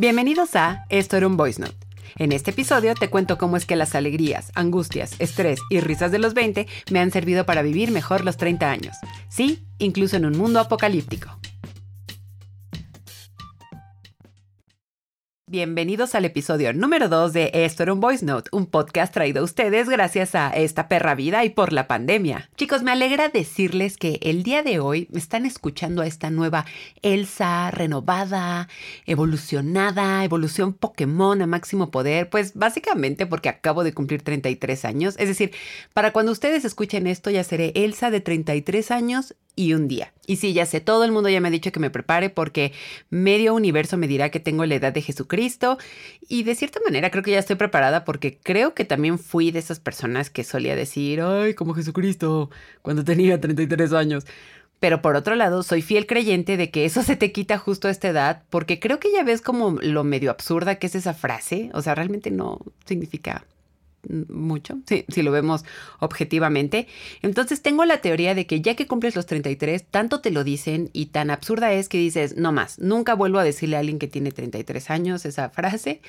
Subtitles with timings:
[0.00, 1.76] Bienvenidos a Esto era un Voice Note.
[2.16, 6.18] En este episodio te cuento cómo es que las alegrías, angustias, estrés y risas de
[6.18, 8.96] los 20 me han servido para vivir mejor los 30 años.
[9.28, 11.39] Sí, incluso en un mundo apocalíptico.
[15.50, 19.42] Bienvenidos al episodio número 2 de Esto era un Voice Note, un podcast traído a
[19.42, 22.48] ustedes gracias a esta perra vida y por la pandemia.
[22.56, 26.66] Chicos, me alegra decirles que el día de hoy me están escuchando a esta nueva
[27.02, 28.68] Elsa renovada,
[29.06, 35.16] evolucionada, evolución Pokémon a máximo poder, pues básicamente porque acabo de cumplir 33 años.
[35.18, 35.50] Es decir,
[35.92, 40.12] para cuando ustedes escuchen esto ya seré Elsa de 33 años y un día.
[40.26, 42.72] Y sí, ya sé, todo el mundo ya me ha dicho que me prepare porque
[43.10, 45.78] medio universo me dirá que tengo la edad de Jesucristo.
[46.28, 49.58] Y de cierta manera creo que ya estoy preparada porque creo que también fui de
[49.58, 52.50] esas personas que solía decir, ay, como Jesucristo,
[52.82, 54.26] cuando tenía 33 años.
[54.80, 57.90] Pero por otro lado, soy fiel creyente de que eso se te quita justo a
[57.90, 61.70] esta edad, porque creo que ya ves como lo medio absurda que es esa frase.
[61.74, 63.44] O sea, realmente no significa
[64.08, 65.64] mucho, sí, si lo vemos
[65.98, 66.86] objetivamente.
[67.22, 70.90] Entonces tengo la teoría de que ya que cumples los 33, tanto te lo dicen
[70.92, 74.08] y tan absurda es que dices, no más, nunca vuelvo a decirle a alguien que
[74.08, 76.00] tiene 33 años esa frase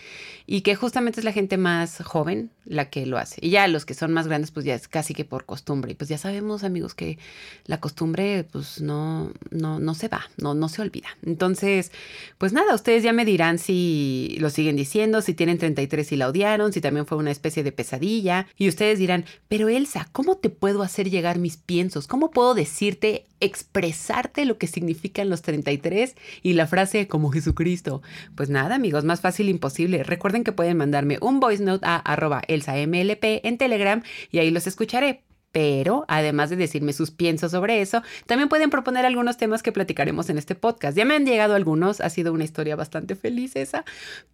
[0.46, 3.38] y que justamente es la gente más joven la que lo hace.
[3.42, 5.92] Y ya los que son más grandes, pues ya es casi que por costumbre.
[5.92, 7.18] Y pues ya sabemos, amigos, que
[7.66, 11.08] la costumbre pues no, no, no se va, no, no se olvida.
[11.26, 11.92] Entonces,
[12.38, 16.30] pues nada, ustedes ya me dirán si lo siguen diciendo, si tienen 33 y la
[16.30, 18.46] odiaron, si también fue una especie de pesadilla.
[18.58, 22.06] Y ustedes dirán, pero Elsa, ¿cómo te puedo hacer llegar mis piensos?
[22.06, 28.04] ¿Cómo puedo decirte, expresarte lo que significan los 33 y la frase como Jesucristo?
[28.36, 30.04] Pues nada, amigos, más fácil imposible.
[30.04, 34.68] Recuerden que pueden mandarme un voice note a arroba elsamlp en Telegram y ahí los
[34.68, 35.24] escucharé.
[35.52, 40.30] Pero además de decirme sus piensos sobre eso, también pueden proponer algunos temas que platicaremos
[40.30, 40.98] en este podcast.
[40.98, 43.84] Ya me han llegado algunos, ha sido una historia bastante feliz esa,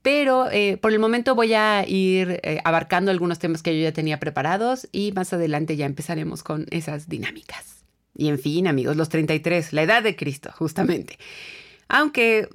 [0.01, 3.93] pero eh, por el momento voy a ir eh, abarcando algunos temas que yo ya
[3.93, 7.77] tenía preparados y más adelante ya empezaremos con esas dinámicas.
[8.17, 11.19] Y en fin, amigos, los 33, la edad de Cristo, justamente.
[11.89, 12.49] Aunque,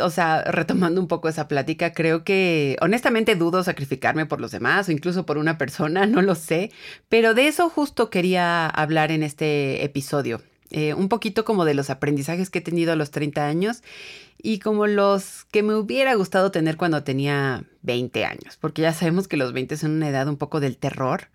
[0.00, 4.88] o sea, retomando un poco esa plática, creo que honestamente dudo sacrificarme por los demás
[4.88, 6.70] o incluso por una persona, no lo sé,
[7.08, 10.42] pero de eso justo quería hablar en este episodio.
[10.74, 13.82] Eh, un poquito como de los aprendizajes que he tenido a los 30 años
[14.42, 19.28] y como los que me hubiera gustado tener cuando tenía 20 años, porque ya sabemos
[19.28, 21.28] que los 20 son una edad un poco del terror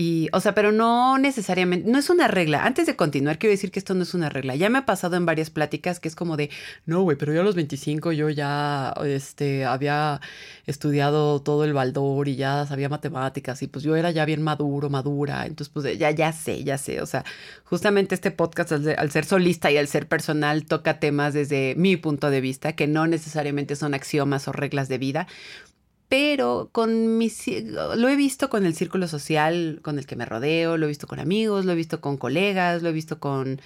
[0.00, 2.64] y, o sea, pero no necesariamente, no es una regla.
[2.64, 4.54] Antes de continuar, quiero decir que esto no es una regla.
[4.54, 6.50] Ya me ha pasado en varias pláticas que es como de,
[6.86, 10.20] no, güey, pero yo a los 25 yo ya, este, había
[10.66, 14.88] estudiado todo el baldor y ya sabía matemáticas y pues yo era ya bien maduro,
[14.88, 15.46] madura.
[15.46, 17.02] Entonces, pues ya, ya sé, ya sé.
[17.02, 17.24] O sea,
[17.64, 21.96] justamente este podcast al, al ser solista y al ser personal toca temas desde mi
[21.96, 25.26] punto de vista que no necesariamente son axiomas o reglas de vida,
[26.08, 30.76] pero con mis, lo he visto con el círculo social con el que me rodeo,
[30.76, 33.60] lo he visto con amigos, lo he visto con colegas, lo he visto con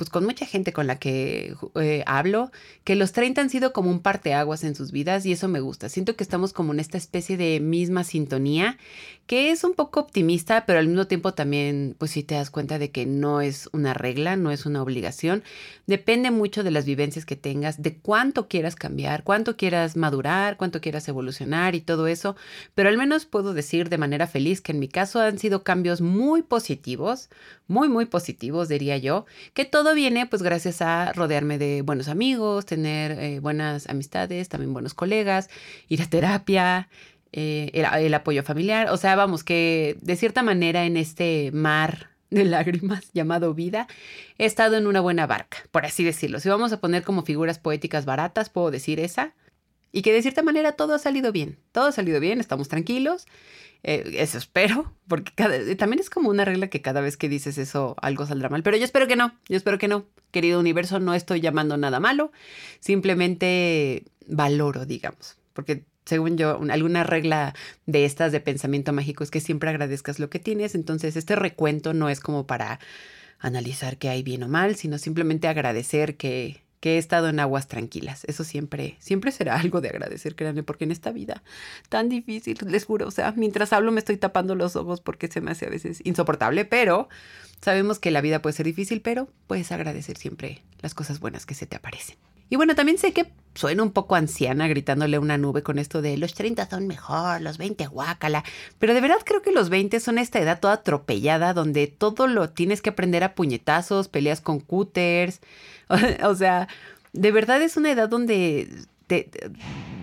[0.00, 2.50] pues con mucha gente con la que eh, hablo,
[2.84, 5.90] que los 30 han sido como un parteaguas en sus vidas y eso me gusta.
[5.90, 8.78] Siento que estamos como en esta especie de misma sintonía,
[9.26, 12.78] que es un poco optimista, pero al mismo tiempo también, pues si te das cuenta
[12.78, 15.42] de que no es una regla, no es una obligación.
[15.86, 20.80] Depende mucho de las vivencias que tengas, de cuánto quieras cambiar, cuánto quieras madurar, cuánto
[20.80, 22.36] quieras evolucionar y todo eso,
[22.74, 26.00] pero al menos puedo decir de manera feliz que en mi caso han sido cambios
[26.00, 27.28] muy positivos,
[27.68, 32.66] muy, muy positivos, diría yo, que todo viene pues gracias a rodearme de buenos amigos,
[32.66, 35.50] tener eh, buenas amistades, también buenos colegas,
[35.88, 36.88] ir a terapia,
[37.32, 38.90] eh, el, apoyo familiar.
[38.90, 43.86] O sea, vamos, que de cierta manera en este mar de lágrimas llamado vida,
[44.38, 46.40] he estado en una buena barca, por así decirlo.
[46.40, 49.34] Si vamos a poner como figuras poéticas baratas, puedo decir esa.
[49.92, 51.58] Y que de cierta manera todo ha salido bien.
[51.72, 53.26] Todo ha salido bien, estamos tranquilos.
[53.82, 55.32] Eh, eso espero, porque
[55.76, 58.76] también es como una regla que cada vez que dices eso algo saldrá mal, pero
[58.76, 60.04] yo espero que no, yo espero que no.
[60.30, 62.30] Querido universo, no estoy llamando nada malo,
[62.78, 67.54] simplemente valoro, digamos, porque según yo, alguna regla
[67.86, 71.94] de estas de pensamiento mágico es que siempre agradezcas lo que tienes, entonces este recuento
[71.94, 72.80] no es como para
[73.38, 77.68] analizar qué hay bien o mal, sino simplemente agradecer que que he estado en aguas
[77.68, 78.24] tranquilas.
[78.24, 81.42] Eso siempre, siempre será algo de agradecer, créanme, porque en esta vida
[81.88, 85.40] tan difícil, les juro, o sea, mientras hablo me estoy tapando los ojos porque se
[85.40, 87.08] me hace a veces insoportable, pero
[87.60, 91.54] sabemos que la vida puede ser difícil, pero puedes agradecer siempre las cosas buenas que
[91.54, 92.16] se te aparecen.
[92.50, 96.02] Y bueno, también sé que suena un poco anciana gritándole a una nube con esto
[96.02, 98.44] de los 30 son mejor, los 20 guácala,
[98.78, 102.50] pero de verdad creo que los 20 son esta edad toda atropellada donde todo lo
[102.50, 105.40] tienes que aprender a puñetazos, peleas con cúters,
[106.22, 106.68] o sea,
[107.12, 108.68] de verdad es una edad donde
[109.06, 109.30] te,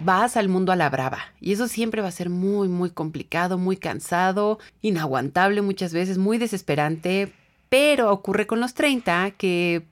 [0.04, 1.20] vas al mundo a la brava.
[1.40, 6.38] Y eso siempre va a ser muy, muy complicado, muy cansado, inaguantable muchas veces, muy
[6.38, 7.34] desesperante.
[7.70, 9.86] Pero ocurre con los 30 que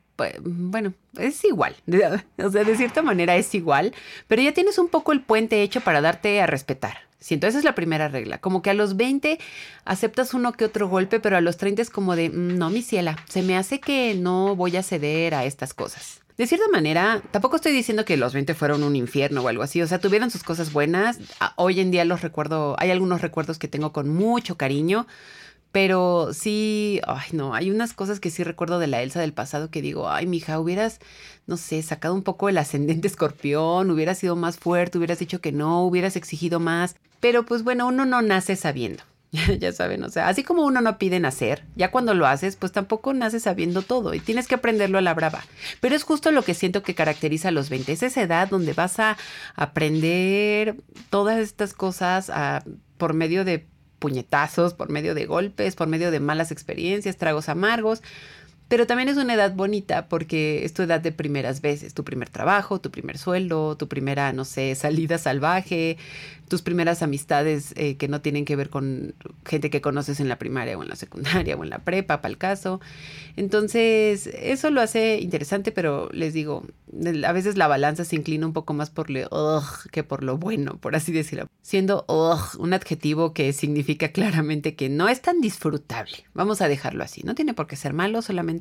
[0.43, 1.75] bueno, es igual.
[2.37, 3.93] O sea, de cierta manera es igual,
[4.27, 6.97] pero ya tienes un poco el puente hecho para darte a respetar.
[7.19, 8.37] Siento, esa es la primera regla.
[8.37, 9.39] Como que a los 20
[9.83, 12.81] aceptas uno que otro golpe, pero a los 30 es como de, mm, no, mi
[12.81, 16.21] ciela, se me hace que no voy a ceder a estas cosas.
[16.37, 19.81] De cierta manera, tampoco estoy diciendo que los 20 fueron un infierno o algo así,
[19.81, 21.17] o sea, tuvieron sus cosas buenas.
[21.55, 25.07] Hoy en día los recuerdo, hay algunos recuerdos que tengo con mucho cariño,
[25.75, 29.69] pero sí, ay no, hay unas cosas que sí recuerdo de la Elsa del pasado
[29.69, 31.01] que digo, ay mija, hubieras,
[31.47, 35.51] no sé, sacado un poco el ascendente escorpión, hubieras sido más fuerte, hubieras dicho que
[35.51, 39.03] no, hubieras exigido más, pero pues bueno, uno no nace sabiendo.
[39.59, 42.71] ya saben, o sea, así como uno no pide nacer, ya cuando lo haces, pues
[42.71, 45.43] tampoco naces sabiendo todo y tienes que aprenderlo a la brava.
[45.81, 48.71] Pero es justo lo que siento que caracteriza a los 20, es esa edad donde
[48.71, 49.17] vas a
[49.55, 50.77] aprender
[51.09, 52.63] todas estas cosas a,
[52.97, 53.67] por medio de
[53.99, 58.01] puñetazos, por medio de golpes, por medio de malas experiencias, tragos amargos.
[58.67, 62.29] Pero también es una edad bonita porque es tu edad de primeras veces, tu primer
[62.29, 65.97] trabajo, tu primer sueldo, tu primera, no sé, salida salvaje,
[66.47, 69.13] tus primeras amistades eh, que no tienen que ver con
[69.45, 72.31] gente que conoces en la primaria o en la secundaria o en la prepa, para
[72.31, 72.81] el caso.
[73.35, 76.65] Entonces, eso lo hace interesante, pero les digo,
[77.25, 80.77] a veces la balanza se inclina un poco más por lo que por lo bueno,
[80.77, 81.47] por así decirlo.
[81.61, 82.05] Siendo
[82.57, 86.25] un adjetivo que significa claramente que no es tan disfrutable.
[86.33, 87.21] Vamos a dejarlo así.
[87.23, 88.54] No tiene por qué ser malo, solamente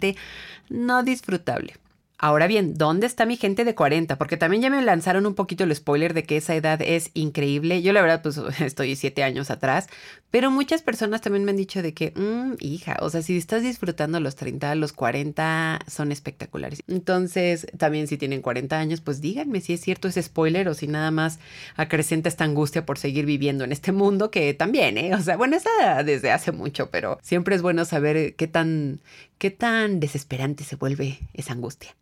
[0.68, 1.74] no disfrutable.
[2.16, 4.16] Ahora bien, ¿dónde está mi gente de 40?
[4.16, 7.82] Porque también ya me lanzaron un poquito el spoiler de que esa edad es increíble.
[7.82, 9.88] Yo la verdad pues estoy siete años atrás,
[10.30, 13.62] pero muchas personas también me han dicho de que, mmm, hija, o sea, si estás
[13.62, 16.82] disfrutando los 30, los 40 son espectaculares.
[16.86, 20.86] Entonces, también si tienen 40 años, pues díganme si es cierto ese spoiler o si
[20.86, 21.40] nada más
[21.76, 25.14] acrecenta esta angustia por seguir viviendo en este mundo que también, ¿eh?
[25.14, 29.00] O sea, bueno, está desde hace mucho, pero siempre es bueno saber qué tan,
[29.38, 31.94] qué tan desesperante se vuelve esa angustia.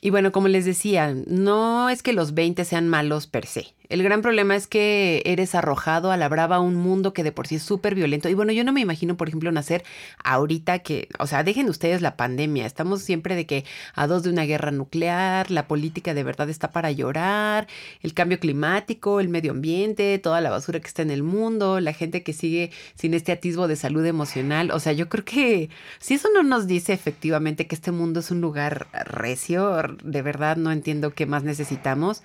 [0.00, 3.74] Y bueno, como les decía, no es que los 20 sean malos per se.
[3.92, 7.30] El gran problema es que eres arrojado a la brava a un mundo que de
[7.30, 8.30] por sí es súper violento.
[8.30, 9.84] Y bueno, yo no me imagino, por ejemplo, nacer
[10.24, 12.64] ahorita que, o sea, dejen ustedes la pandemia.
[12.64, 16.70] Estamos siempre de que a dos de una guerra nuclear, la política de verdad está
[16.70, 17.66] para llorar,
[18.00, 21.92] el cambio climático, el medio ambiente, toda la basura que está en el mundo, la
[21.92, 24.70] gente que sigue sin este atisbo de salud emocional.
[24.70, 25.68] O sea, yo creo que
[25.98, 30.56] si eso no nos dice efectivamente que este mundo es un lugar recio, de verdad
[30.56, 32.22] no entiendo qué más necesitamos.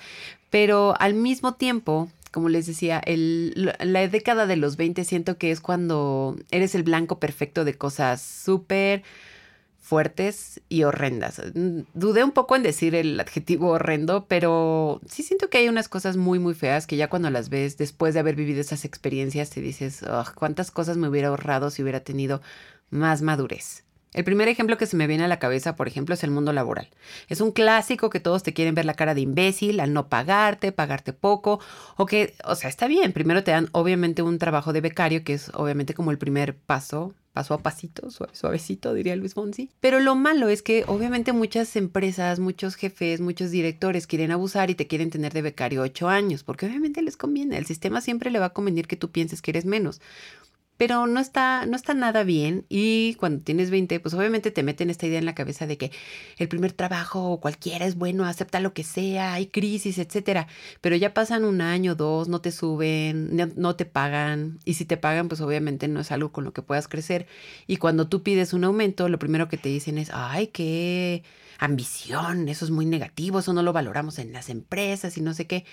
[0.49, 5.51] Pero al mismo tiempo, como les decía, el, la década de los 20 siento que
[5.51, 9.03] es cuando eres el blanco perfecto de cosas súper
[9.88, 11.41] fuertes y horrendas.
[11.94, 16.17] Dudé un poco en decir el adjetivo horrendo, pero sí siento que hay unas cosas
[16.17, 19.61] muy, muy feas que ya cuando las ves después de haber vivido esas experiencias te
[19.61, 20.03] dices,
[20.35, 22.41] cuántas cosas me hubiera ahorrado si hubiera tenido
[22.89, 23.86] más madurez.
[24.17, 26.51] El primer ejemplo que se me viene a la cabeza, por ejemplo, es el mundo
[26.51, 26.89] laboral.
[27.27, 30.71] Es un clásico que todos te quieren ver la cara de imbécil al no pagarte,
[30.71, 31.59] pagarte poco,
[31.97, 35.35] o que, o sea, está bien, primero te dan obviamente un trabajo de becario, que
[35.35, 39.69] es obviamente como el primer paso, paso a pasito, suavecito, diría Luis Fonsi.
[39.81, 44.75] Pero lo malo es que obviamente muchas empresas, muchos jefes, muchos directores quieren abusar y
[44.75, 47.59] te quieren tener de becario ocho años, porque obviamente les conviene.
[47.59, 50.01] El sistema siempre le va a convenir que tú pienses que eres menos
[50.77, 52.65] pero no está, no está nada bien.
[52.69, 55.91] Y cuando tienes 20, pues obviamente te meten esta idea en la cabeza de que
[56.37, 60.47] el primer trabajo cualquiera es bueno, acepta lo que sea, hay crisis, etcétera.
[60.81, 64.59] Pero ya pasan un año, dos, no te suben, no, te pagan.
[64.65, 67.27] Y si te pagan, pues obviamente no es algo con lo que puedas crecer.
[67.65, 71.23] Y cuando tú pides un aumento, lo primero que te dicen es, ay, qué
[71.59, 75.47] ambición, eso es muy negativo, eso no lo valoramos en las empresas y no sé
[75.47, 75.65] qué.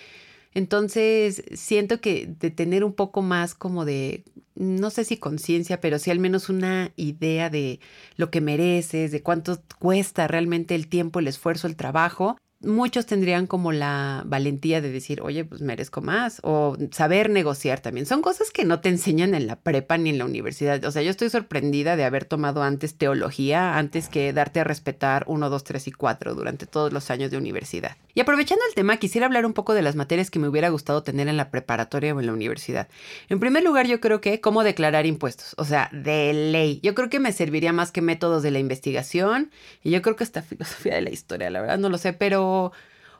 [0.55, 5.99] Entonces, siento que de tener un poco más como de, no sé si conciencia, pero
[5.99, 7.81] sí al menos una idea de
[8.17, 13.47] lo que mereces, de cuánto cuesta realmente el tiempo, el esfuerzo, el trabajo, muchos tendrían
[13.47, 18.07] como la valentía de decir, oye, pues merezco más, o saber negociar también.
[18.07, 20.85] Son cosas que no te enseñan en la prepa ni en la universidad.
[20.85, 25.25] O sea, yo estoy sorprendida de haber tomado antes teología, antes que darte a respetar
[25.27, 27.97] uno, dos, tres y cuatro durante todos los años de universidad.
[28.15, 31.03] Y aprovechando el tema, quisiera hablar un poco de las materias que me hubiera gustado
[31.03, 32.89] tener en la preparatoria o en la universidad.
[33.29, 36.81] En primer lugar, yo creo que cómo declarar impuestos, o sea, de ley.
[36.83, 39.51] Yo creo que me serviría más que métodos de la investigación
[39.83, 42.54] y yo creo que esta filosofía de la historia, la verdad no lo sé, pero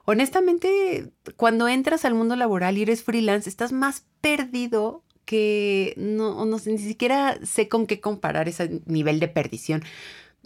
[0.05, 6.59] honestamente, cuando entras al mundo laboral y eres freelance, estás más perdido que no, no
[6.67, 9.83] ni siquiera sé con qué comparar ese nivel de perdición.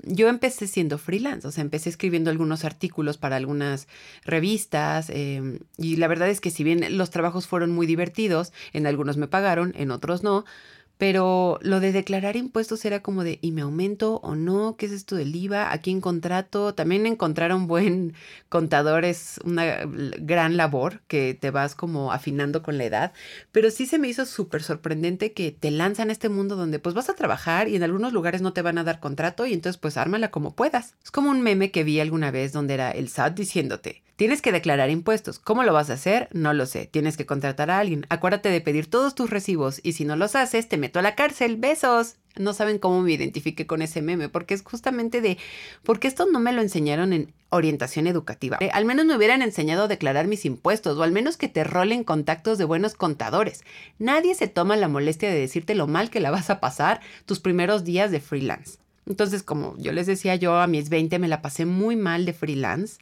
[0.04, 3.88] yo empecé siendo freelance, o sea, empecé escribiendo algunos artículos para algunas
[4.24, 8.86] revistas em, y la verdad es que si bien los trabajos fueron muy divertidos, en
[8.86, 10.44] algunos me pagaron, en otros no,
[10.98, 14.76] pero lo de declarar impuestos era como de, ¿y me aumento o no?
[14.76, 15.72] ¿Qué es esto del IVA?
[15.72, 16.74] ¿A quién contrato?
[16.74, 18.14] También encontrar un buen
[18.48, 23.12] contador es una gran labor que te vas como afinando con la edad.
[23.52, 26.94] Pero sí se me hizo súper sorprendente que te lanzan a este mundo donde pues
[26.96, 29.78] vas a trabajar y en algunos lugares no te van a dar contrato y entonces
[29.78, 30.96] pues ármala como puedas.
[31.04, 34.50] Es como un meme que vi alguna vez donde era el SAT diciéndote, Tienes que
[34.50, 35.38] declarar impuestos.
[35.38, 36.28] ¿Cómo lo vas a hacer?
[36.32, 36.86] No lo sé.
[36.86, 38.04] Tienes que contratar a alguien.
[38.08, 41.14] Acuérdate de pedir todos tus recibos y si no los haces, te meto a la
[41.14, 41.56] cárcel.
[41.56, 42.16] Besos.
[42.34, 45.38] No saben cómo me identifique con ese meme porque es justamente de,
[45.84, 48.58] porque esto no me lo enseñaron en orientación educativa.
[48.60, 51.62] Eh, al menos me hubieran enseñado a declarar mis impuestos o al menos que te
[51.62, 53.62] rolen contactos de buenos contadores.
[54.00, 57.38] Nadie se toma la molestia de decirte lo mal que la vas a pasar tus
[57.38, 58.78] primeros días de freelance.
[59.06, 62.32] Entonces, como yo les decía, yo a mis 20 me la pasé muy mal de
[62.32, 62.98] freelance.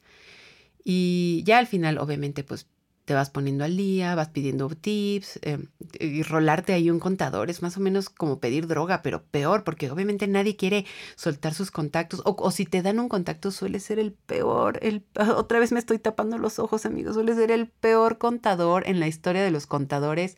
[0.88, 2.68] Y ya al final, obviamente, pues
[3.06, 5.66] te vas poniendo al día, vas pidiendo tips em,
[5.98, 9.90] y rolarte ahí un contador es más o menos como pedir droga, pero peor, porque
[9.90, 13.98] obviamente nadie quiere soltar sus contactos o, o, si te dan un contacto suele ser
[13.98, 15.02] el peor, el,
[15.36, 19.08] otra vez me estoy tapando los ojos amigos, suele ser el peor contador en la
[19.08, 20.36] historia de los contadores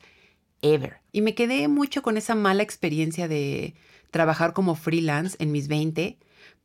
[0.62, 0.96] ever.
[1.12, 3.74] Y me quedé mucho con esa mala experiencia de
[4.10, 6.16] trabajar como freelance en mis 20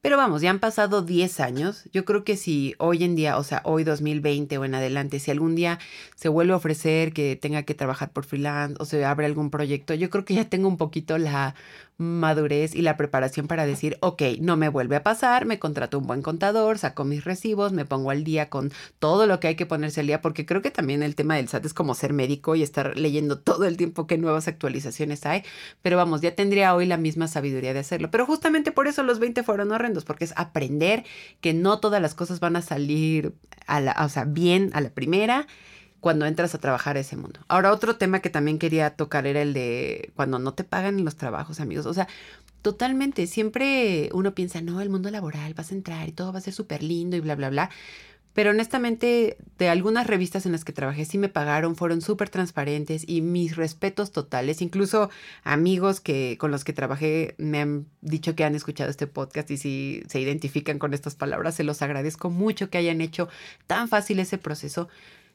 [0.04, 1.86] pero vamos, ya han pasado 10 años.
[1.94, 5.32] Yo creo que si hoy en día, o sea, hoy 2020 o en adelante, si
[5.32, 5.80] algún día
[6.16, 9.94] se vuelve a ofrecer que tenga que trabajar por freelance o se abre algún proyecto,
[9.94, 11.56] yo creo que ya tengo un poquito la
[12.04, 16.08] madurez y la preparación para decir, ok, no me vuelve a pasar, me contrato un
[16.08, 19.66] buen contador, saco mis recibos, me pongo al día con todo lo que hay que
[19.66, 22.56] ponerse al día, porque creo que también el tema del SAT es como ser médico
[22.56, 25.44] y estar leyendo todo el tiempo qué nuevas actualizaciones hay,
[25.82, 28.12] pero vamos, ya tendría hoy la misma sabiduría de hacerlo.
[28.12, 31.04] Pero justamente por eso los 20 fueron horrendos, porque es aprender
[31.42, 33.34] que no todas las cosas van a salir
[33.68, 35.48] a la, o sea, bien a la primera
[36.04, 37.40] cuando entras a trabajar a ese mundo.
[37.48, 41.16] Ahora, otro tema que también quería tocar era el de cuando no te pagan los
[41.16, 41.86] trabajos, amigos.
[41.86, 42.10] O sea,
[42.62, 46.42] totalmente, siempre uno piensa, no, el mundo laboral, vas a entrar y todo va a
[46.42, 47.70] ser súper lindo y bla, bla, bla.
[48.34, 53.06] Pero honestamente, de algunas revistas en las que trabajé sí me pagaron, fueron súper transparentes
[53.08, 54.62] y mis respetos totales.
[54.62, 55.10] Incluso
[55.46, 59.56] amigos que con los que trabajé me han dicho que han escuchado este podcast y
[59.58, 63.30] si se identifican con estas palabras, se los agradezco mucho que hayan hecho
[63.68, 64.90] tan fácil ese proceso.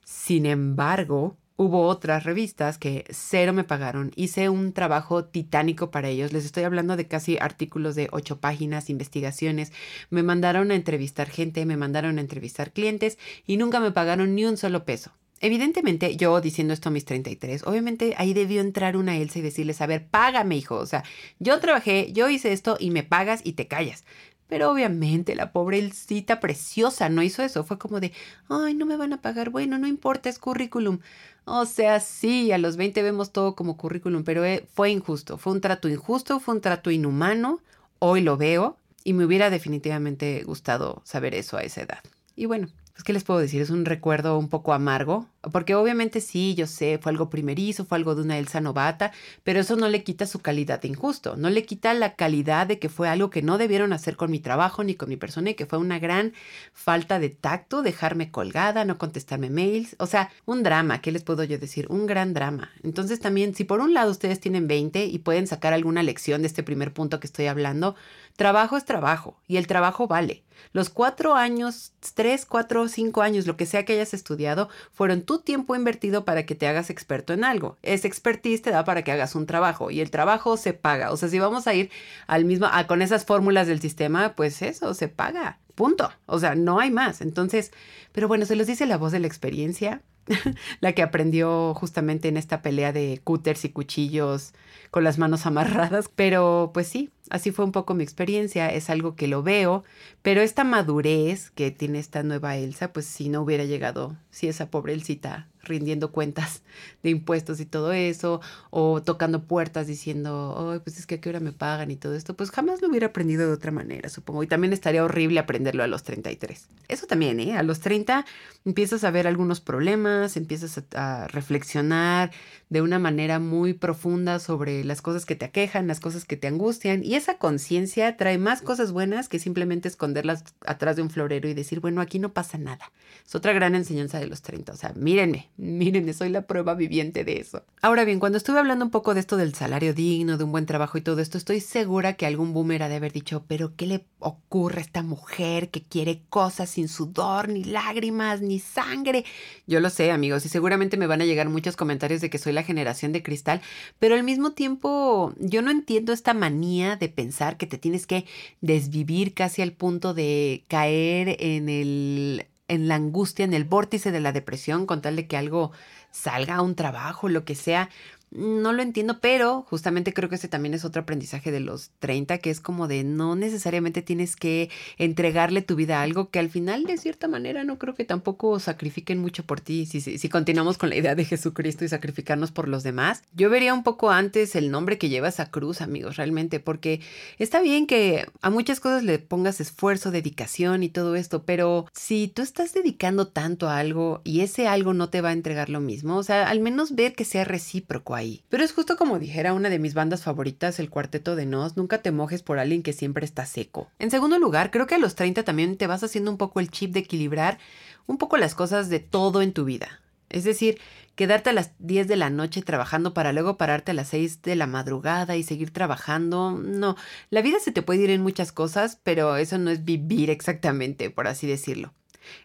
[0.08, 4.10] Sin embargo, hubo otras revistas que cero me pagaron.
[4.16, 6.32] Hice un trabajo titánico para ellos.
[6.32, 9.70] Les estoy hablando de casi artículos de ocho páginas, investigaciones.
[10.08, 14.46] Me mandaron a entrevistar gente, me mandaron a entrevistar clientes y nunca me pagaron ni
[14.46, 15.12] un solo peso.
[15.40, 19.80] Evidentemente, yo diciendo esto a mis 33, obviamente ahí debió entrar una Elsa y decirles,
[19.80, 20.76] a ver, págame, hijo.
[20.76, 21.04] O sea,
[21.38, 24.04] yo trabajé, yo hice esto y me pagas y te callas.
[24.48, 27.64] Pero obviamente la pobre Elcita preciosa no hizo eso.
[27.64, 28.12] Fue como de,
[28.48, 29.50] ay, no me van a pagar.
[29.50, 31.00] Bueno, no importa, es currículum.
[31.44, 35.38] O sea, sí, a los 20 vemos todo como currículum, pero eh, fue injusto.
[35.38, 37.60] Fue un trato injusto, fue un trato inhumano.
[37.98, 42.00] Hoy lo veo y me hubiera definitivamente gustado saber eso a esa edad.
[42.36, 43.62] Y bueno, pues, ¿qué les puedo decir?
[43.62, 47.96] Es un recuerdo un poco amargo, porque obviamente sí, yo sé, fue algo primerizo, fue
[47.96, 49.12] algo de una Elsa novata,
[49.44, 52.80] pero eso no le quita su calidad de injusto, no le quita la calidad de
[52.80, 55.54] que fue algo que no debieron hacer con mi trabajo ni con mi persona y
[55.54, 56.32] que fue una gran
[56.72, 61.44] falta de tacto, dejarme colgada, no contestarme mails, o sea, un drama, ¿qué les puedo
[61.44, 61.86] yo decir?
[61.90, 62.72] Un gran drama.
[62.82, 66.48] Entonces también, si por un lado ustedes tienen 20 y pueden sacar alguna lección de
[66.48, 67.94] este primer punto que estoy hablando,
[68.38, 70.44] trabajo es trabajo y el trabajo vale.
[70.72, 75.40] Los cuatro años, tres, cuatro, cinco años, lo que sea que hayas estudiado, fueron tu
[75.40, 77.76] tiempo invertido para que te hagas experto en algo.
[77.82, 81.10] Ese expertise te da para que hagas un trabajo y el trabajo se paga.
[81.10, 81.90] O sea, si vamos a ir
[82.28, 85.58] al mismo, a, con esas fórmulas del sistema, pues eso, se paga.
[85.74, 86.08] Punto.
[86.26, 87.20] O sea, no hay más.
[87.20, 87.72] Entonces,
[88.12, 90.02] pero bueno, se los dice la voz de la experiencia.
[90.80, 94.52] la que aprendió justamente en esta pelea de cúters y cuchillos
[94.90, 96.10] con las manos amarradas.
[96.14, 99.84] Pero pues sí, así fue un poco mi experiencia, es algo que lo veo,
[100.22, 104.70] pero esta madurez que tiene esta nueva Elsa, pues si no hubiera llegado, si esa
[104.70, 106.62] pobre Elsita rindiendo cuentas
[107.02, 111.28] de impuestos y todo eso, o tocando puertas diciendo, ay, pues es que a qué
[111.28, 114.42] hora me pagan y todo esto, pues jamás lo hubiera aprendido de otra manera, supongo.
[114.42, 116.66] Y también estaría horrible aprenderlo a los 33.
[116.88, 117.56] Eso también, ¿eh?
[117.56, 118.24] A los 30
[118.64, 122.30] empiezas a ver algunos problemas, empiezas a, a reflexionar
[122.70, 126.46] de una manera muy profunda sobre las cosas que te aquejan, las cosas que te
[126.46, 131.48] angustian, y esa conciencia trae más cosas buenas que simplemente esconderlas atrás de un florero
[131.48, 132.92] y decir, bueno, aquí no pasa nada.
[133.26, 134.72] Es otra gran enseñanza de los 30.
[134.72, 137.64] O sea, mírenme, mírenme, soy la prueba viviente de eso.
[137.80, 140.66] Ahora bien, cuando estuve hablando un poco de esto del salario digno, de un buen
[140.66, 143.86] trabajo y todo esto, estoy segura que algún boomer ha de haber dicho, pero ¿qué
[143.86, 149.24] le ocurre a esta mujer que quiere cosas sin sudor, ni lágrimas, ni sangre?
[149.66, 152.52] Yo lo sé, amigos, y seguramente me van a llegar muchos comentarios de que soy
[152.58, 153.60] la generación de cristal,
[153.98, 158.26] pero al mismo tiempo yo no entiendo esta manía de pensar que te tienes que
[158.60, 164.20] desvivir casi al punto de caer en el en la angustia, en el vórtice de
[164.20, 165.72] la depresión, con tal de que algo
[166.10, 167.88] salga un trabajo, lo que sea.
[168.30, 172.38] No lo entiendo, pero justamente creo que ese también es otro aprendizaje de los 30,
[172.38, 176.50] que es como de no necesariamente tienes que entregarle tu vida a algo que al
[176.50, 179.86] final de cierta manera no creo que tampoco sacrifiquen mucho por ti.
[179.86, 183.48] Si, si, si continuamos con la idea de Jesucristo y sacrificarnos por los demás, yo
[183.50, 187.00] vería un poco antes el nombre que lleva esa cruz, amigos, realmente, porque
[187.38, 192.28] está bien que a muchas cosas le pongas esfuerzo, dedicación y todo esto, pero si
[192.28, 195.80] tú estás dedicando tanto a algo y ese algo no te va a entregar lo
[195.80, 198.14] mismo, o sea, al menos ver que sea recíproco
[198.48, 201.98] pero es justo como dijera una de mis bandas favoritas, el Cuarteto de Nos, nunca
[201.98, 203.90] te mojes por alguien que siempre está seco.
[203.98, 206.70] En segundo lugar, creo que a los 30 también te vas haciendo un poco el
[206.70, 207.58] chip de equilibrar
[208.06, 210.00] un poco las cosas de todo en tu vida.
[210.30, 210.78] Es decir,
[211.14, 214.56] quedarte a las 10 de la noche trabajando para luego pararte a las 6 de
[214.56, 216.52] la madrugada y seguir trabajando.
[216.52, 216.96] No,
[217.30, 221.10] la vida se te puede ir en muchas cosas, pero eso no es vivir exactamente,
[221.10, 221.92] por así decirlo.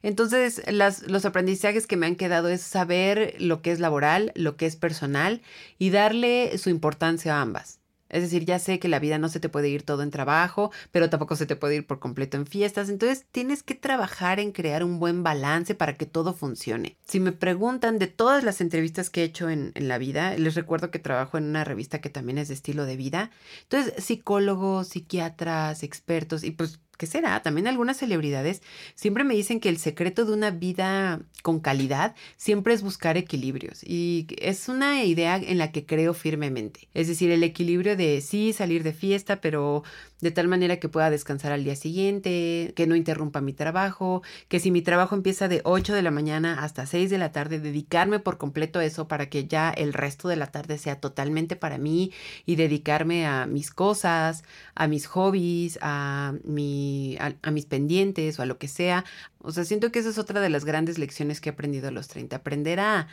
[0.02, 4.66] Entonces, los aprendizajes que me han quedado es saber lo que es laboral, lo que
[4.66, 5.42] es personal
[5.78, 7.80] y darle su importancia a ambas.
[8.13, 10.72] Es decir, ya sé que la vida no se te puede ir todo en trabajo,
[10.92, 12.90] pero tampoco se te puede ir por completo en fiestas.
[12.90, 16.96] Entonces tienes que trabajar en crear un buen balance para que todo funcione.
[17.08, 20.54] Si me preguntan de todas las entrevistas que he hecho en, en la vida, les
[20.54, 23.32] recuerdo que trabajo en una revista que también es de estilo de vida.
[23.63, 27.42] Entonces, psicólogos, psiquiatras, expertos y pues ¿qué será?
[27.42, 28.62] También algunas celebridades
[28.96, 33.84] siempre me dicen que el secreto de una vida con calidad siempre es buscar equilibrios
[33.84, 36.88] y es una idea en la que creo firmemente.
[36.94, 39.84] Es decir, el equilibrio de sí salir de fiesta, pero
[40.24, 44.60] de tal manera que pueda descansar al día siguiente, que no interrumpa mi trabajo, que
[44.60, 48.20] si mi trabajo empieza de 8 de la mañana hasta 6 de la tarde, dedicarme
[48.20, 51.77] por completo a eso para que ya el resto de la tarde sea totalmente para
[51.77, 52.12] mí
[52.46, 54.44] y dedicarme a mis cosas,
[54.75, 56.82] a mis hobbies, a, mi,
[57.19, 59.05] a, mis pendientes o a lo que sea.
[59.39, 61.91] O sea, siento que esa es otra de las grandes lecciones que he aprendido a
[61.91, 63.07] los 30, aprender a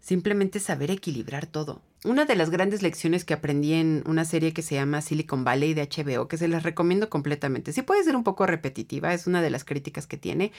[0.00, 1.80] simplemente saber equilibrar todo.
[2.04, 5.72] Una de las grandes lecciones que aprendí en una serie que se llama Silicon Valley
[5.72, 7.72] de HBO, que se las recomiendo completamente.
[7.72, 10.52] Sí puede ser un poco repetitiva, es una de las críticas que tiene,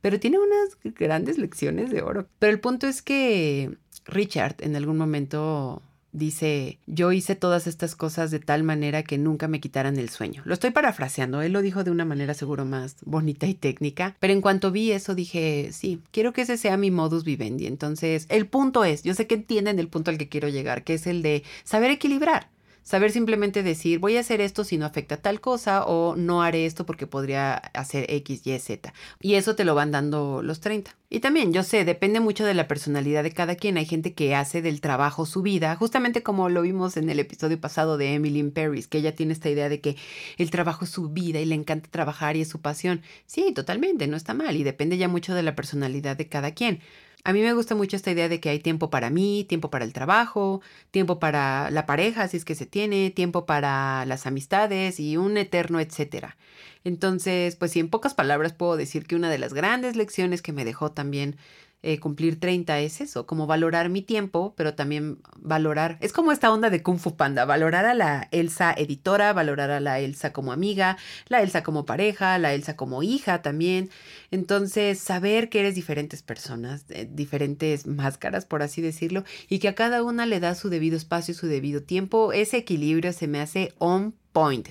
[0.00, 2.26] pero tiene unas grandes lecciones de oro.
[2.40, 5.80] Pero el punto es que Richard en algún momento
[6.18, 10.42] Dice, yo hice todas estas cosas de tal manera que nunca me quitaran el sueño.
[10.44, 14.32] Lo estoy parafraseando, él lo dijo de una manera seguro más bonita y técnica, pero
[14.32, 17.66] en cuanto vi eso dije, sí, quiero que ese sea mi modus vivendi.
[17.66, 20.94] Entonces, el punto es, yo sé que entienden el punto al que quiero llegar, que
[20.94, 22.48] es el de saber equilibrar.
[22.88, 26.64] Saber simplemente decir, voy a hacer esto si no afecta tal cosa o no haré
[26.64, 28.94] esto porque podría hacer X, Y, Z.
[29.20, 30.96] Y eso te lo van dando los 30.
[31.10, 33.76] Y también, yo sé, depende mucho de la personalidad de cada quien.
[33.76, 37.60] Hay gente que hace del trabajo su vida, justamente como lo vimos en el episodio
[37.60, 39.96] pasado de Emily in Paris, que ella tiene esta idea de que
[40.38, 43.02] el trabajo es su vida y le encanta trabajar y es su pasión.
[43.26, 46.80] Sí, totalmente, no está mal y depende ya mucho de la personalidad de cada quien.
[47.24, 49.84] A mí me gusta mucho esta idea de que hay tiempo para mí, tiempo para
[49.84, 54.98] el trabajo, tiempo para la pareja, si es que se tiene, tiempo para las amistades
[55.00, 56.36] y un eterno etcétera.
[56.84, 60.52] Entonces, pues si en pocas palabras puedo decir que una de las grandes lecciones que
[60.52, 61.36] me dejó también
[61.82, 66.52] eh, cumplir 30 es eso, como valorar mi tiempo, pero también valorar, es como esta
[66.52, 70.50] onda de Kung Fu Panda, valorar a la Elsa editora, valorar a la Elsa como
[70.50, 73.90] amiga, la Elsa como pareja, la Elsa como hija también.
[74.32, 79.76] Entonces, saber que eres diferentes personas, eh, diferentes máscaras, por así decirlo, y que a
[79.76, 83.72] cada una le da su debido espacio, su debido tiempo, ese equilibrio se me hace
[83.78, 84.14] on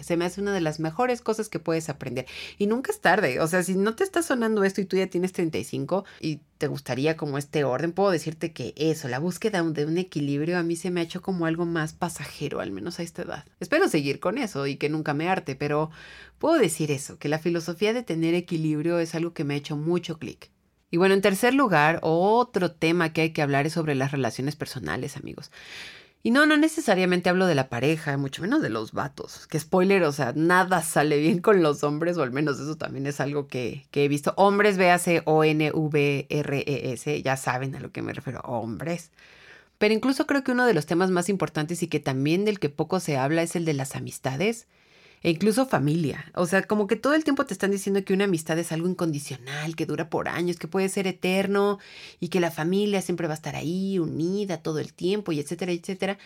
[0.02, 2.26] se me hace una de las mejores cosas que puedes aprender.
[2.58, 3.40] Y nunca es tarde.
[3.40, 6.68] O sea, si no te está sonando esto y tú ya tienes 35 y te
[6.68, 10.76] gustaría como este orden, puedo decirte que eso, la búsqueda de un equilibrio a mí
[10.76, 13.46] se me ha hecho como algo más pasajero, al menos a esta edad.
[13.60, 15.92] Espero seguir con eso y que nunca me arte, pero
[16.40, 19.76] puedo decir eso, que la filosofía de tener equilibrio es algo que me ha hecho
[19.78, 20.50] mucho clic.
[20.90, 24.56] Y bueno, en tercer lugar, otro tema que hay que hablar es sobre las relaciones
[24.56, 25.52] personales, amigos.
[26.28, 29.48] Y no, no necesariamente hablo de la pareja, mucho menos de los vatos.
[29.48, 33.08] Que spoiler, o sea, nada sale bien con los hombres, o al menos eso también
[33.08, 34.34] es algo que, he visto.
[34.36, 39.12] Hombres, véase O-N-V-R-E-S, ya saben a lo que me refiero, hombres.
[39.78, 42.68] Pero incluso creo que uno de los temas más importantes y que también del que
[42.68, 44.68] poco se habla es el de las amistades.
[45.24, 46.32] E incluso familia.
[46.36, 48.88] O sea, como que todo el tiempo te están diciendo que una amistad es algo
[48.88, 51.80] incondicional, que dura por años, que puede ser eterno
[52.20, 55.72] y que la familia siempre va a estar ahí, unida todo el tiempo y etcétera,
[55.72, 56.18] etcétera.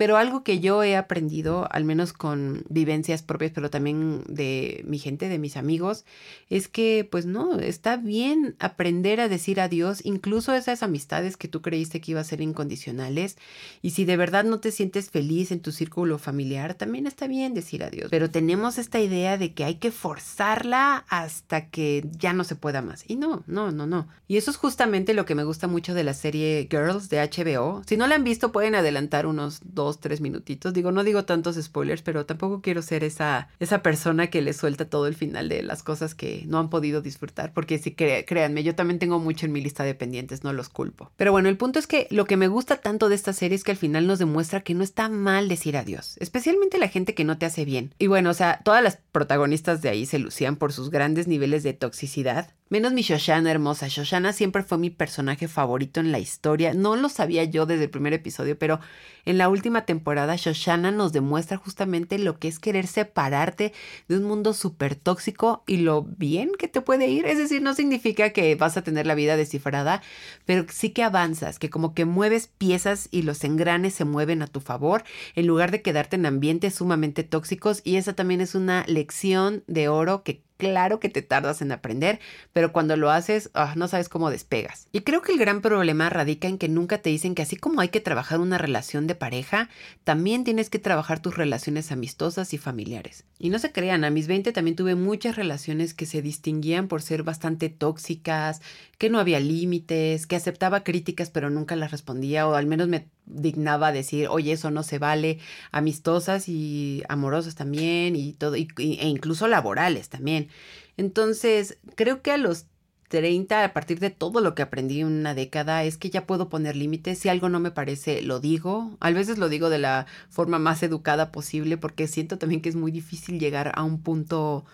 [0.00, 4.98] Pero algo que yo he aprendido, al menos con vivencias propias, pero también de mi
[4.98, 6.06] gente, de mis amigos,
[6.48, 11.60] es que pues no, está bien aprender a decir adiós, incluso esas amistades que tú
[11.60, 13.36] creíste que iban a ser incondicionales.
[13.82, 17.52] Y si de verdad no te sientes feliz en tu círculo familiar, también está bien
[17.52, 18.08] decir adiós.
[18.10, 22.80] Pero tenemos esta idea de que hay que forzarla hasta que ya no se pueda
[22.80, 23.04] más.
[23.06, 24.08] Y no, no, no, no.
[24.28, 27.82] Y eso es justamente lo que me gusta mucho de la serie Girls de HBO.
[27.84, 30.72] Si no la han visto, pueden adelantar unos dos tres minutitos.
[30.72, 34.88] Digo, no digo tantos spoilers, pero tampoco quiero ser esa, esa persona que le suelta
[34.88, 38.74] todo el final de las cosas que no han podido disfrutar, porque si créanme, yo
[38.74, 41.10] también tengo mucho en mi lista de pendientes, no los culpo.
[41.16, 43.64] Pero bueno, el punto es que lo que me gusta tanto de esta serie es
[43.64, 47.24] que al final nos demuestra que no está mal decir adiós, especialmente la gente que
[47.24, 47.94] no te hace bien.
[47.98, 51.62] Y bueno, o sea, todas las protagonistas de ahí se lucían por sus grandes niveles
[51.62, 53.88] de toxicidad, Menos mi Shoshana hermosa.
[53.88, 56.72] Shoshana siempre fue mi personaje favorito en la historia.
[56.72, 58.78] No lo sabía yo desde el primer episodio, pero
[59.24, 63.72] en la última temporada Shoshana nos demuestra justamente lo que es querer separarte
[64.06, 67.26] de un mundo súper tóxico y lo bien que te puede ir.
[67.26, 70.00] Es decir, no significa que vas a tener la vida descifrada,
[70.44, 74.46] pero sí que avanzas, que como que mueves piezas y los engranes se mueven a
[74.46, 75.02] tu favor
[75.34, 77.80] en lugar de quedarte en ambientes sumamente tóxicos.
[77.82, 82.20] Y esa también es una lección de oro que claro que te tardas en aprender,
[82.52, 84.86] pero cuando lo haces, ah, no sabes cómo despegas.
[84.92, 87.80] Y creo que el gran problema radica en que nunca te dicen que así como
[87.80, 89.68] hay que trabajar una relación de pareja,
[90.04, 93.24] también tienes que trabajar tus relaciones amistosas y familiares.
[93.38, 97.02] Y no se crean, a mis 20 también tuve muchas relaciones que se distinguían por
[97.02, 98.60] ser bastante tóxicas,
[98.98, 103.08] que no había límites, que aceptaba críticas pero nunca las respondía o al menos me
[103.32, 105.38] dignaba decir, oye, eso no se vale,
[105.72, 108.66] amistosas y amorosas también y todo, e
[109.08, 110.48] incluso laborales también.
[110.96, 112.66] Entonces, creo que a los
[113.08, 116.48] 30, a partir de todo lo que aprendí en una década, es que ya puedo
[116.48, 117.18] poner límites.
[117.18, 118.96] Si algo no me parece, lo digo.
[119.00, 122.76] A veces lo digo de la forma más educada posible porque siento también que es
[122.76, 124.64] muy difícil llegar a un punto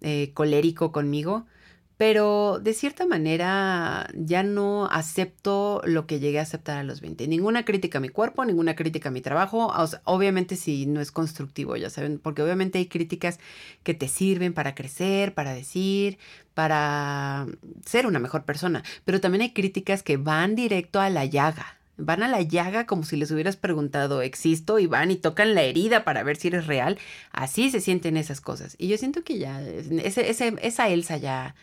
[0.00, 1.46] eh, colérico conmigo
[1.96, 7.26] pero de cierta manera ya no acepto lo que llegué a aceptar a los 20.
[7.26, 9.72] Ninguna crítica a mi cuerpo, ninguna crítica a mi trabajo,
[10.04, 13.38] obviamente si no es constructivo, ya saben, porque obviamente hay críticas
[13.82, 16.18] que te sirven para crecer, para decir,
[16.52, 17.46] para
[17.86, 21.78] ser una mejor persona, pero también hay críticas que van directo a la llaga.
[21.98, 24.78] Van a la llaga como si les hubieras preguntado, ¿existo?
[24.78, 26.98] Y van y tocan la herida para ver si eres real.
[27.32, 28.76] Así se sienten esas cosas.
[28.78, 31.54] Y yo siento que ya, ese, esa Elsa ya,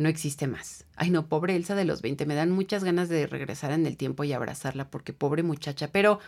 [0.00, 0.86] no existe más.
[0.96, 3.96] Ay, no, pobre Elsa de los 20, me dan muchas ganas de regresar en el
[3.96, 6.18] tiempo y abrazarla porque pobre muchacha, pero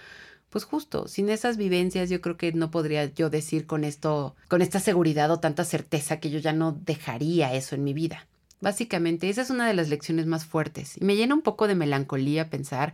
[0.51, 4.61] pues justo, sin esas vivencias yo creo que no podría yo decir con esto, con
[4.61, 8.27] esta seguridad o tanta certeza que yo ya no dejaría eso en mi vida.
[8.61, 11.75] Básicamente, esa es una de las lecciones más fuertes y me llena un poco de
[11.75, 12.93] melancolía pensar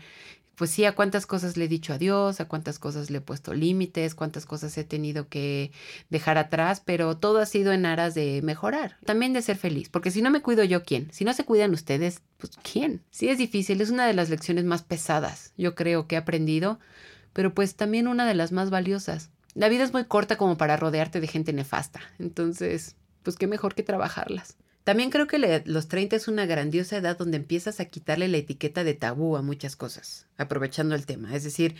[0.59, 3.55] pues sí, a cuántas cosas le he dicho adiós, a cuántas cosas le he puesto
[3.55, 5.71] límites, cuántas cosas he tenido que
[6.11, 10.11] dejar atrás, pero todo ha sido en aras de mejorar, también de ser feliz, porque
[10.11, 11.09] si no me cuido yo, ¿quién?
[11.13, 13.05] Si no se cuidan ustedes, pues ¿quién?
[13.11, 16.81] Sí es difícil, es una de las lecciones más pesadas, yo creo que he aprendido,
[17.33, 19.31] pero pues también una de las más valiosas.
[19.55, 23.77] La vida es muy corta como para rodearte de gente nefasta, entonces, pues qué mejor
[23.77, 24.57] que trabajarlas.
[24.89, 28.85] También creo que los 30 es una grandiosa edad donde empiezas a quitarle la etiqueta
[28.85, 31.37] de tabú a muchas cosas, aprovechando el tema.
[31.37, 31.77] Es decir,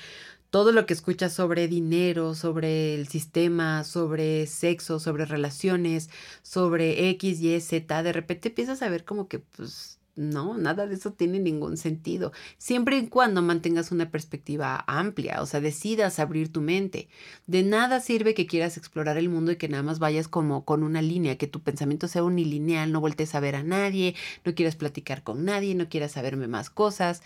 [0.51, 6.11] todo lo que escuchas sobre dinero, sobre el sistema, sobre sexo, sobre relaciones,
[6.43, 10.97] sobre X, Y, Z, de repente empiezas a ver como que pues no, nada de
[10.97, 12.33] eso tiene ningún sentido.
[12.59, 17.09] Siempre y cuando mantengas una perspectiva amplia, o sea, decidas abrir tu mente.
[17.47, 20.83] De nada sirve que quieras explorar el mundo y que nada más vayas como con
[20.83, 24.75] una línea, que tu pensamiento sea unilineal, no voltees a ver a nadie, no quieras
[24.75, 27.23] platicar con nadie, no quieras saberme más cosas.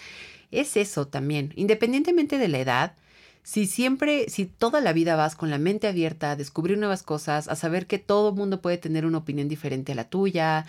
[0.50, 2.94] Es eso también, independientemente de la edad,
[3.42, 7.48] si siempre, si toda la vida vas con la mente abierta a descubrir nuevas cosas,
[7.48, 10.64] a saber que todo mundo puede tener una opinión diferente a la tuya,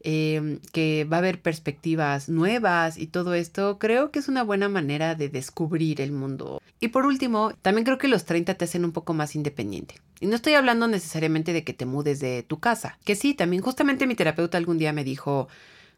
[0.00, 4.68] em, que va a haber perspectivas nuevas y todo esto, creo que es una buena
[4.68, 6.60] manera de descubrir el mundo.
[6.80, 9.96] Y por último, también creo que los 30 te hacen un poco más independiente.
[10.20, 13.62] Y no estoy hablando necesariamente de que te mudes de tu casa, que sí, también
[13.62, 15.48] justamente mi terapeuta algún día me dijo,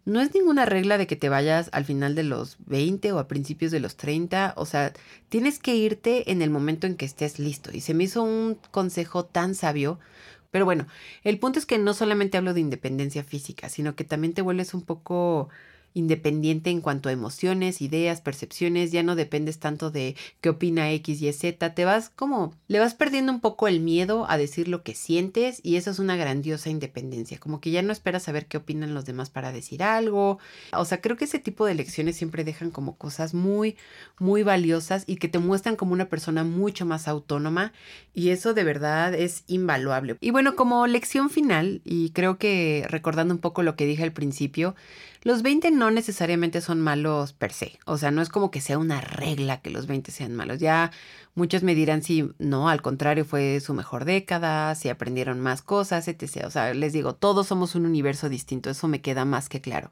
[0.05, 3.29] no es ninguna regla de que te vayas al final de los 20 o a
[3.29, 4.55] principios de los 30.
[4.57, 4.93] O sea,
[5.29, 7.71] tienes que irte en el momento en que estés listo.
[7.73, 9.99] Y se me hizo un consejo tan sabio.
[10.51, 10.87] Pero bueno,
[11.23, 14.75] el punto es que no solamente hablo de independencia física, sino que también te vuelves
[14.75, 15.49] un poco
[15.95, 21.21] independiente en cuanto a emociones, ideas, percepciones, ya no dependes tanto de qué opina X
[21.23, 24.83] y Z, te vas como, le vas perdiendo un poco el miedo a decir lo
[24.83, 28.57] que sientes y eso es una grandiosa independencia, como que ya no esperas saber qué
[28.57, 30.39] opinan los demás para decir algo,
[30.73, 33.77] o sea, creo que ese tipo de lecciones siempre dejan como cosas muy,
[34.19, 37.73] muy valiosas y que te muestran como una persona mucho más autónoma
[38.15, 40.17] y eso de verdad es invaluable.
[40.21, 44.13] Y bueno, como lección final, y creo que recordando un poco lo que dije al
[44.13, 44.75] principio,
[45.23, 47.81] los 20 no necesariamente son malos per se.
[47.87, 50.61] O sea, no es como que sea una regla que los 20 sean malos.
[50.61, 50.93] Ya
[51.35, 56.07] muchos me dirán si no, al contrario, fue su mejor década, si aprendieron más cosas,
[56.07, 56.45] etc.
[56.45, 58.69] O sea, les digo, todos somos un universo distinto.
[58.69, 59.91] Eso me queda más que claro.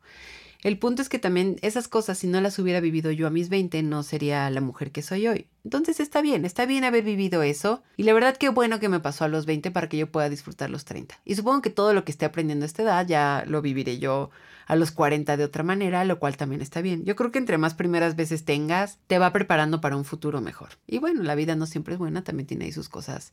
[0.62, 3.48] El punto es que también esas cosas, si no las hubiera vivido yo a mis
[3.48, 5.46] 20, no sería la mujer que soy hoy.
[5.62, 7.82] Entonces está bien, está bien haber vivido eso.
[7.96, 10.28] Y la verdad que bueno que me pasó a los 20 para que yo pueda
[10.28, 11.20] disfrutar los 30.
[11.24, 14.30] Y supongo que todo lo que esté aprendiendo a esta edad ya lo viviré yo
[14.66, 17.04] a los 40 de otra manera, lo cual también está bien.
[17.04, 20.70] Yo creo que entre más primeras veces tengas, te va preparando para un futuro mejor.
[20.88, 23.32] Y bueno, la vida no siempre es buena, también tiene ahí sus cosas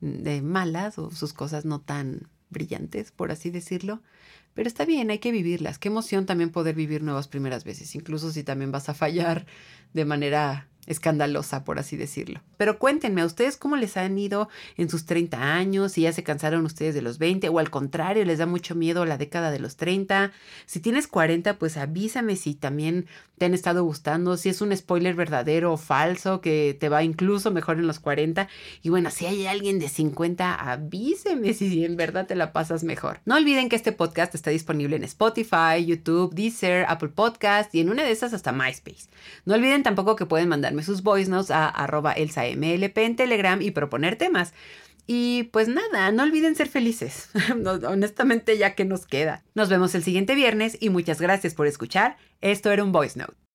[0.00, 4.02] de malas o sus cosas no tan brillantes, por así decirlo.
[4.56, 5.78] Pero está bien, hay que vivirlas.
[5.78, 9.44] Qué emoción también poder vivir nuevas primeras veces, incluso si también vas a fallar
[9.92, 12.40] de manera escandalosa, por así decirlo.
[12.56, 15.92] Pero cuéntenme, ¿a ustedes cómo les han ido en sus 30 años?
[15.92, 19.04] Si ya se cansaron ustedes de los 20 o al contrario, les da mucho miedo
[19.04, 20.32] la década de los 30.
[20.66, 23.06] Si tienes 40, pues avísame si también
[23.38, 27.50] te han estado gustando, si es un spoiler verdadero o falso que te va incluso
[27.50, 28.48] mejor en los 40.
[28.82, 33.20] Y bueno, si hay alguien de 50, avíseme si en verdad te la pasas mejor.
[33.24, 37.90] No olviden que este podcast está disponible en Spotify, YouTube, Deezer, Apple Podcast y en
[37.90, 39.08] una de esas hasta MySpace.
[39.44, 40.48] No olviden tampoco que pueden
[40.82, 44.54] sus voice notes a arroba elsamlp en Telegram y proponer temas.
[45.06, 47.30] Y pues nada, no olviden ser felices.
[47.88, 49.44] honestamente, ya que nos queda.
[49.54, 52.16] Nos vemos el siguiente viernes y muchas gracias por escuchar.
[52.40, 53.45] Esto era un voice note.